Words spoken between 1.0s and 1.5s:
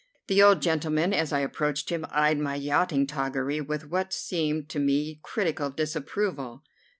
as I